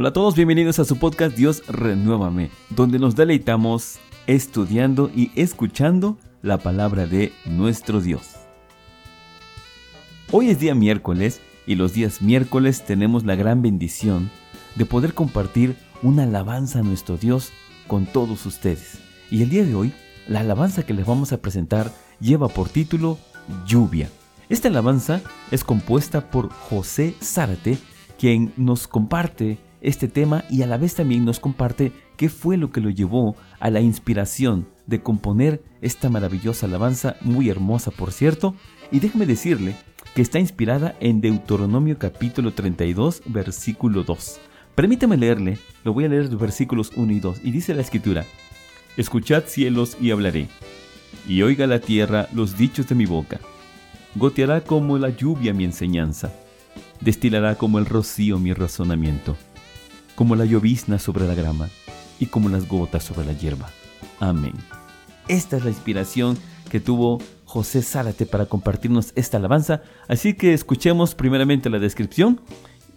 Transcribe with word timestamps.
Hola 0.00 0.08
a 0.08 0.12
todos, 0.14 0.34
bienvenidos 0.34 0.78
a 0.78 0.86
su 0.86 0.96
podcast 0.96 1.36
Dios 1.36 1.62
Renuévame, 1.68 2.48
donde 2.70 2.98
nos 2.98 3.16
deleitamos 3.16 3.98
estudiando 4.26 5.10
y 5.14 5.30
escuchando 5.34 6.16
la 6.40 6.56
palabra 6.56 7.06
de 7.06 7.34
nuestro 7.44 8.00
Dios. 8.00 8.36
Hoy 10.32 10.48
es 10.48 10.58
día 10.58 10.74
miércoles 10.74 11.42
y 11.66 11.74
los 11.74 11.92
días 11.92 12.22
miércoles 12.22 12.82
tenemos 12.86 13.26
la 13.26 13.34
gran 13.34 13.60
bendición 13.60 14.30
de 14.74 14.86
poder 14.86 15.12
compartir 15.12 15.76
una 16.02 16.22
alabanza 16.22 16.78
a 16.78 16.82
nuestro 16.82 17.18
Dios 17.18 17.52
con 17.86 18.06
todos 18.06 18.46
ustedes. 18.46 19.00
Y 19.30 19.42
el 19.42 19.50
día 19.50 19.66
de 19.66 19.74
hoy, 19.74 19.92
la 20.26 20.40
alabanza 20.40 20.86
que 20.86 20.94
les 20.94 21.04
vamos 21.04 21.34
a 21.34 21.42
presentar 21.42 21.92
lleva 22.20 22.48
por 22.48 22.70
título 22.70 23.18
Lluvia. 23.66 24.08
Esta 24.48 24.68
alabanza 24.68 25.20
es 25.50 25.62
compuesta 25.62 26.30
por 26.30 26.48
José 26.48 27.14
Zárate, 27.22 27.76
quien 28.16 28.54
nos 28.56 28.88
comparte 28.88 29.58
este 29.80 30.08
tema 30.08 30.44
y 30.50 30.62
a 30.62 30.66
la 30.66 30.76
vez 30.76 30.94
también 30.94 31.24
nos 31.24 31.40
comparte 31.40 31.92
qué 32.16 32.28
fue 32.28 32.56
lo 32.56 32.70
que 32.70 32.80
lo 32.80 32.90
llevó 32.90 33.36
a 33.60 33.70
la 33.70 33.80
inspiración 33.80 34.68
de 34.86 35.02
componer 35.02 35.62
esta 35.80 36.10
maravillosa 36.10 36.66
alabanza, 36.66 37.16
muy 37.22 37.48
hermosa 37.48 37.90
por 37.90 38.12
cierto, 38.12 38.54
y 38.90 39.00
déjeme 39.00 39.26
decirle 39.26 39.76
que 40.14 40.22
está 40.22 40.38
inspirada 40.38 40.96
en 41.00 41.20
Deuteronomio 41.20 41.98
capítulo 41.98 42.52
32, 42.52 43.22
versículo 43.26 44.02
2. 44.02 44.40
Permítame 44.74 45.16
leerle, 45.16 45.58
lo 45.84 45.92
voy 45.92 46.04
a 46.04 46.08
leer 46.08 46.30
los 46.30 46.40
versículos 46.40 46.92
1 46.96 47.12
y 47.12 47.20
2, 47.20 47.40
y 47.44 47.50
dice 47.50 47.74
la 47.74 47.82
escritura, 47.82 48.24
Escuchad 48.96 49.44
cielos 49.46 49.96
y 50.00 50.10
hablaré, 50.10 50.48
y 51.28 51.42
oiga 51.42 51.66
la 51.66 51.80
tierra 51.80 52.28
los 52.34 52.58
dichos 52.58 52.88
de 52.88 52.96
mi 52.96 53.06
boca. 53.06 53.38
Goteará 54.16 54.62
como 54.62 54.98
la 54.98 55.10
lluvia 55.10 55.54
mi 55.54 55.64
enseñanza, 55.64 56.32
destilará 57.00 57.54
como 57.54 57.78
el 57.78 57.86
rocío 57.86 58.38
mi 58.38 58.52
razonamiento 58.52 59.36
como 60.20 60.36
la 60.36 60.44
llovizna 60.44 60.98
sobre 60.98 61.26
la 61.26 61.34
grama 61.34 61.70
y 62.18 62.26
como 62.26 62.50
las 62.50 62.68
gotas 62.68 63.04
sobre 63.04 63.24
la 63.24 63.32
hierba. 63.32 63.70
Amén. 64.18 64.52
Esta 65.28 65.56
es 65.56 65.64
la 65.64 65.70
inspiración 65.70 66.36
que 66.68 66.78
tuvo 66.78 67.22
José 67.46 67.80
Zárate 67.80 68.26
para 68.26 68.44
compartirnos 68.44 69.14
esta 69.16 69.38
alabanza, 69.38 69.80
así 70.08 70.34
que 70.34 70.52
escuchemos 70.52 71.14
primeramente 71.14 71.70
la 71.70 71.78
descripción 71.78 72.42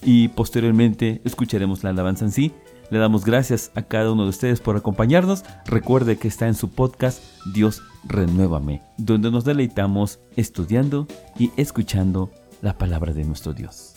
y 0.01 0.27
posteriormente 0.27 1.21
escucharemos 1.23 1.81
la 1.85 1.91
alabanza 1.91 2.25
en 2.25 2.33
sí. 2.33 2.51
Le 2.91 2.99
damos 2.99 3.23
gracias 3.23 3.71
a 3.73 3.83
cada 3.83 4.11
uno 4.11 4.23
de 4.23 4.29
ustedes 4.29 4.59
por 4.59 4.75
acompañarnos. 4.75 5.45
Recuerde 5.65 6.17
que 6.17 6.27
está 6.27 6.49
en 6.49 6.55
su 6.55 6.71
podcast 6.71 7.23
Dios 7.53 7.83
Renuévame, 8.03 8.81
donde 8.97 9.31
nos 9.31 9.45
deleitamos 9.45 10.19
estudiando 10.35 11.07
y 11.39 11.51
escuchando 11.55 12.31
la 12.61 12.77
palabra 12.77 13.13
de 13.13 13.23
nuestro 13.23 13.53
Dios. 13.53 13.95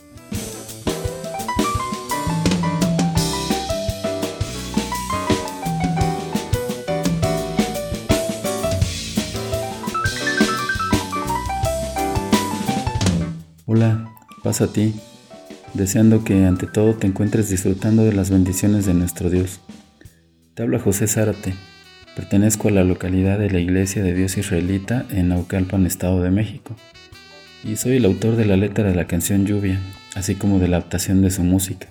Pasa 14.47 14.67
a 14.67 14.73
ti, 14.73 14.95
deseando 15.75 16.23
que 16.23 16.45
ante 16.45 16.69
todo 16.69 16.95
te 16.95 17.09
encuentres 17.09 17.51
disfrutando 17.51 18.05
de 18.05 18.13
las 18.13 18.31
bendiciones 18.31 18.87
de 18.87 18.95
nuestro 18.95 19.29
Dios. 19.29 19.59
Te 20.55 20.63
habla 20.63 20.79
José 20.79 21.09
Zárate, 21.09 21.55
pertenezco 22.15 22.69
a 22.69 22.71
la 22.71 22.85
localidad 22.85 23.41
de 23.41 23.51
la 23.51 23.59
Iglesia 23.59 24.05
de 24.05 24.15
Dios 24.15 24.39
Israelita 24.39 25.05
en 25.11 25.31
Naucalpan, 25.31 25.85
Estado 25.85 26.23
de 26.23 26.31
México, 26.31 26.77
y 27.65 27.75
soy 27.75 27.97
el 27.97 28.05
autor 28.05 28.37
de 28.37 28.45
la 28.45 28.57
letra 28.57 28.85
de 28.85 28.95
la 28.95 29.09
canción 29.09 29.47
Lluvia, 29.47 29.81
así 30.15 30.37
como 30.37 30.61
de 30.61 30.69
la 30.69 30.77
adaptación 30.77 31.23
de 31.23 31.33
su 31.33 31.43
música. 31.43 31.89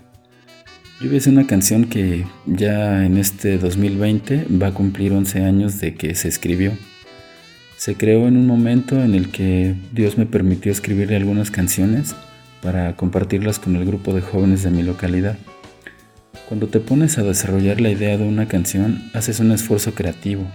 Lluvia 1.02 1.18
es 1.18 1.28
una 1.28 1.48
canción 1.48 1.90
que 1.90 2.26
ya 2.46 3.06
en 3.06 3.18
este 3.18 3.58
2020 3.58 4.48
va 4.64 4.68
a 4.68 4.74
cumplir 4.74 5.12
11 5.12 5.44
años 5.44 5.82
de 5.82 5.96
que 5.96 6.16
se 6.16 6.30
escribió 6.30 6.72
se 7.78 7.96
creó 7.96 8.28
en 8.28 8.38
un 8.38 8.48
momento 8.48 9.04
en 9.04 9.14
el 9.14 9.30
que 9.30 9.76
Dios 9.92 10.18
me 10.18 10.26
permitió 10.26 10.72
escribirle 10.72 11.18
algunas 11.18 11.52
canciones 11.52 12.16
para 12.66 12.96
compartirlas 12.96 13.60
con 13.60 13.76
el 13.76 13.86
grupo 13.86 14.12
de 14.16 14.22
jóvenes 14.22 14.64
de 14.64 14.72
mi 14.72 14.82
localidad. 14.82 15.38
Cuando 16.50 16.68
te 16.68 16.80
pones 16.80 17.20
a 17.20 17.24
desarrollar 17.24 17.80
la 17.80 17.92
idea 17.92 18.18
de 18.18 18.28
una 18.28 18.48
canción, 18.48 19.04
haces 19.14 19.40
un 19.40 19.52
esfuerzo 19.52 19.94
creativo, 19.94 20.46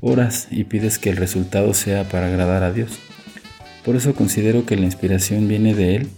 oras 0.00 0.48
y 0.50 0.64
pides 0.64 0.98
que 0.98 1.10
el 1.10 1.18
resultado 1.18 1.74
sea 1.74 2.04
para 2.04 2.28
agradar 2.28 2.62
a 2.62 2.72
Dios. 2.72 2.98
Por 3.84 3.94
eso 3.94 4.14
considero 4.14 4.64
que 4.64 4.76
la 4.76 4.86
inspiración 4.86 5.46
viene 5.46 5.74
de 5.74 5.96
Él 5.96 6.08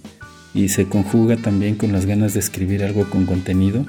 y 0.54 0.69
se 0.69 0.87
conjuga 0.87 1.37
también 1.37 1.75
con 1.75 1.91
las 1.91 2.06
ganas 2.06 2.32
de 2.32 2.38
escribir 2.41 2.84
algo 2.84 3.10
con 3.10 3.26
contenido 3.26 3.84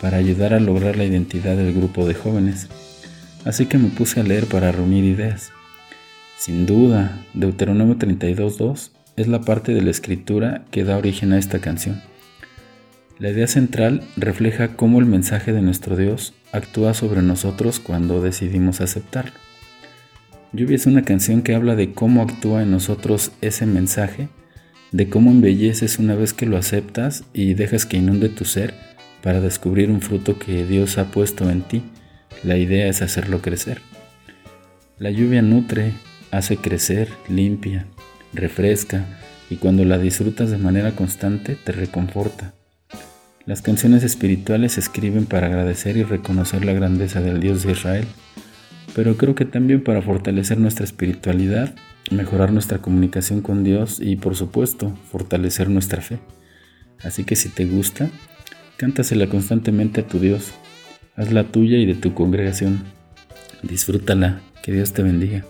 para 0.00 0.16
ayudar 0.16 0.54
a 0.54 0.60
lograr 0.60 0.96
la 0.96 1.04
identidad 1.04 1.56
del 1.56 1.72
grupo 1.72 2.04
de 2.04 2.14
jóvenes. 2.14 2.66
Así 3.44 3.66
que 3.66 3.78
me 3.78 3.90
puse 3.90 4.18
a 4.18 4.24
leer 4.24 4.46
para 4.46 4.72
reunir 4.72 5.04
ideas. 5.04 5.52
Sin 6.36 6.66
duda, 6.66 7.24
Deuteronomio 7.32 7.94
32.2 7.94 8.90
es 9.20 9.28
la 9.28 9.42
parte 9.42 9.74
de 9.74 9.82
la 9.82 9.90
escritura 9.90 10.64
que 10.70 10.84
da 10.84 10.96
origen 10.96 11.32
a 11.32 11.38
esta 11.38 11.60
canción. 11.60 12.02
La 13.18 13.30
idea 13.30 13.46
central 13.46 14.02
refleja 14.16 14.76
cómo 14.76 14.98
el 14.98 15.06
mensaje 15.06 15.52
de 15.52 15.60
nuestro 15.60 15.96
Dios 15.96 16.32
actúa 16.52 16.94
sobre 16.94 17.20
nosotros 17.20 17.78
cuando 17.78 18.22
decidimos 18.22 18.80
aceptarlo. 18.80 19.34
Lluvia 20.52 20.76
es 20.76 20.86
una 20.86 21.02
canción 21.02 21.42
que 21.42 21.54
habla 21.54 21.76
de 21.76 21.92
cómo 21.92 22.22
actúa 22.22 22.62
en 22.62 22.70
nosotros 22.70 23.30
ese 23.40 23.66
mensaje, 23.66 24.28
de 24.90 25.08
cómo 25.08 25.30
embelleces 25.30 25.98
una 25.98 26.14
vez 26.14 26.32
que 26.32 26.46
lo 26.46 26.56
aceptas 26.56 27.24
y 27.32 27.54
dejas 27.54 27.86
que 27.86 27.98
inunde 27.98 28.30
tu 28.30 28.44
ser 28.44 28.74
para 29.22 29.40
descubrir 29.40 29.90
un 29.90 30.00
fruto 30.00 30.38
que 30.38 30.64
Dios 30.64 30.98
ha 30.98 31.10
puesto 31.12 31.50
en 31.50 31.62
ti. 31.62 31.82
La 32.42 32.56
idea 32.56 32.88
es 32.88 33.02
hacerlo 33.02 33.42
crecer. 33.42 33.82
La 34.98 35.10
lluvia 35.10 35.42
nutre, 35.42 35.92
hace 36.30 36.56
crecer, 36.56 37.10
limpia, 37.28 37.86
refresca 38.32 39.04
y 39.48 39.56
cuando 39.56 39.84
la 39.84 39.98
disfrutas 39.98 40.50
de 40.50 40.58
manera 40.58 40.92
constante 40.92 41.56
te 41.56 41.72
reconforta. 41.72 42.54
Las 43.46 43.62
canciones 43.62 44.04
espirituales 44.04 44.72
se 44.72 44.80
escriben 44.80 45.26
para 45.26 45.48
agradecer 45.48 45.96
y 45.96 46.04
reconocer 46.04 46.64
la 46.64 46.72
grandeza 46.72 47.20
del 47.20 47.40
Dios 47.40 47.64
de 47.64 47.72
Israel, 47.72 48.04
pero 48.94 49.16
creo 49.16 49.34
que 49.34 49.44
también 49.44 49.82
para 49.82 50.02
fortalecer 50.02 50.58
nuestra 50.58 50.84
espiritualidad, 50.84 51.74
mejorar 52.10 52.52
nuestra 52.52 52.78
comunicación 52.78 53.40
con 53.40 53.64
Dios 53.64 53.98
y 54.00 54.16
por 54.16 54.36
supuesto 54.36 54.96
fortalecer 55.10 55.68
nuestra 55.68 56.02
fe. 56.02 56.18
Así 57.02 57.24
que 57.24 57.34
si 57.34 57.48
te 57.48 57.64
gusta, 57.64 58.10
cántasela 58.76 59.26
constantemente 59.28 60.02
a 60.02 60.06
tu 60.06 60.18
Dios, 60.18 60.52
hazla 61.16 61.44
tuya 61.44 61.78
y 61.78 61.86
de 61.86 61.94
tu 61.94 62.14
congregación. 62.14 62.84
Disfrútala, 63.62 64.42
que 64.62 64.72
Dios 64.72 64.92
te 64.92 65.02
bendiga. 65.02 65.44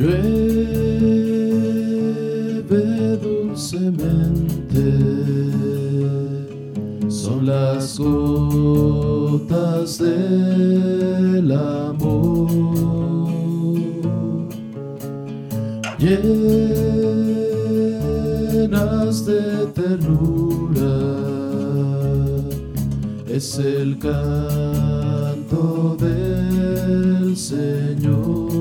Llueve 0.00 1.60
dulcemente, 3.18 4.86
son 7.10 7.44
las 7.44 7.98
gotas 7.98 9.98
del 9.98 11.52
amor. 11.52 12.48
Llenas 15.98 16.46
de 19.26 19.66
ternura, 19.74 20.96
es 23.28 23.58
el 23.58 23.98
canto 23.98 25.94
del 26.00 27.36
Señor. 27.36 28.59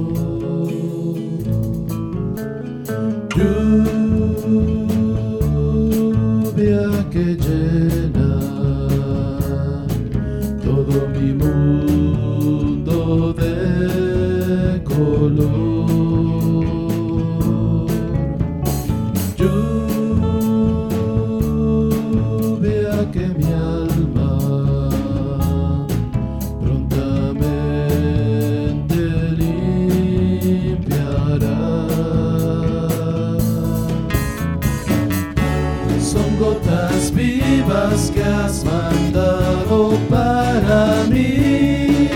Gotas 37.00 37.12
vivas 37.12 38.12
que 38.14 38.22
has 38.22 38.64
mandado 38.64 39.98
para 40.10 41.06
mí. 41.10 42.10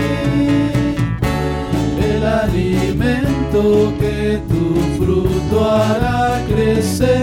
El 2.02 2.24
alimento 2.24 3.92
que 3.98 4.40
tu 4.48 4.74
fruto 4.98 5.64
hará 5.64 6.42
crecer. 6.46 7.14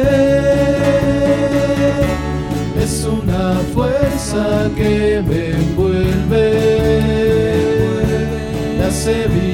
Es 2.79 3.05
una 3.05 3.59
fuerza 3.73 4.69
que 4.75 5.23
me 5.27 5.51
envuelve, 5.51 6.47
me 8.77 8.83
hace 8.85 9.27
vibrar. 9.27 9.50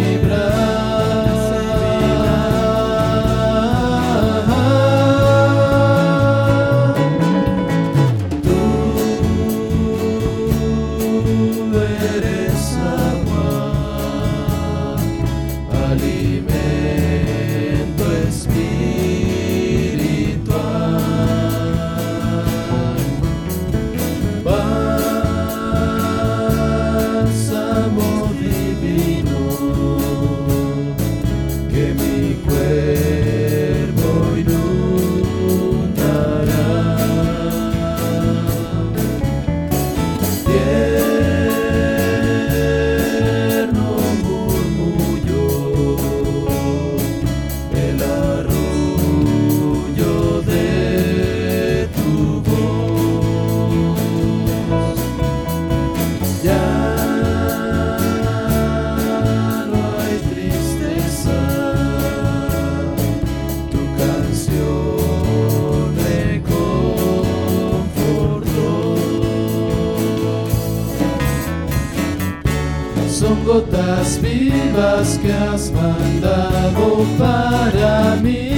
Gotas 73.47 74.21
vivas 74.21 75.17
que 75.21 75.31
has 75.31 75.71
mandado 75.71 77.05
para 77.17 78.17
mí. 78.17 78.49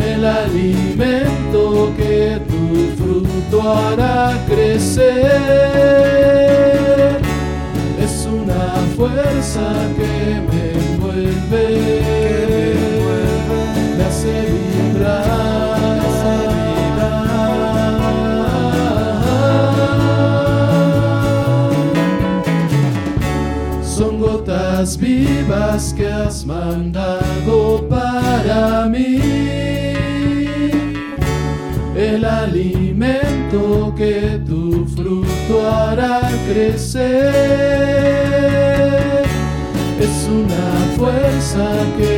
El 0.00 0.24
alimento 0.24 1.92
que 1.96 2.40
fruto 3.52 3.62
hará 3.62 4.38
crecer. 4.46 5.10
Es 8.00 8.26
una 8.26 8.74
fuerza 8.96 9.72
que 9.96 10.40
me 10.48 10.72
envuelve, 10.72 11.66
me 13.96 14.04
hace 14.04 14.34
vibrar. 14.52 15.42
Gotas 24.18 24.96
vivas 24.98 25.92
que 25.94 26.06
has 26.06 26.44
mandado 26.46 27.88
para 27.88 28.86
mí 28.88 29.91
el 32.14 32.24
alimento 32.26 33.94
que 33.96 34.40
tu 34.46 34.86
fruto 34.86 35.54
hará 35.66 36.20
crecer. 36.48 37.32
Es 39.98 40.28
una 40.28 40.66
fuerza 40.96 41.66
que 41.96 42.11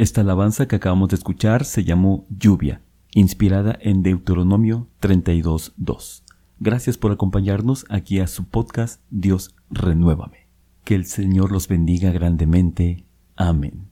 Esta 0.00 0.22
alabanza 0.22 0.66
que 0.66 0.76
acabamos 0.76 1.10
de 1.10 1.16
escuchar 1.16 1.66
se 1.66 1.84
llamó 1.84 2.24
Lluvia, 2.30 2.80
inspirada 3.12 3.78
en 3.82 4.02
Deuteronomio 4.02 4.86
32.2. 5.02 6.22
Gracias 6.58 6.96
por 6.96 7.12
acompañarnos 7.12 7.84
aquí 7.90 8.18
a 8.18 8.26
su 8.26 8.46
podcast 8.46 9.02
Dios 9.10 9.54
Renuévame. 9.68 10.46
Que 10.84 10.94
el 10.94 11.04
Señor 11.04 11.52
los 11.52 11.68
bendiga 11.68 12.12
grandemente. 12.12 13.04
Amén. 13.36 13.88